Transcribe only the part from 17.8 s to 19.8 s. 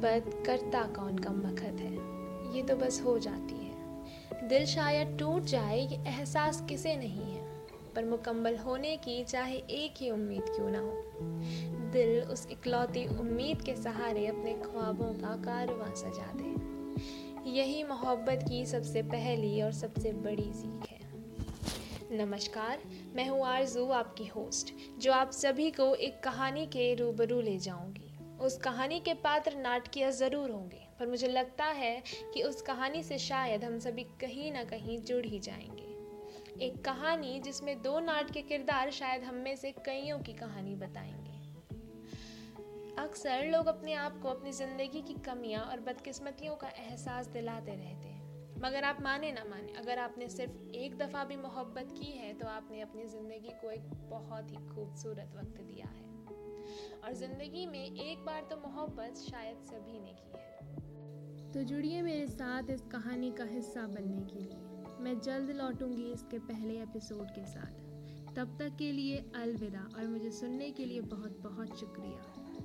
मोहब्बत की सबसे पहली और